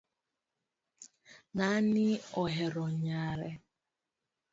Ng'ani 1.57 2.07
ohero 2.43 2.85
nyare 3.03 3.51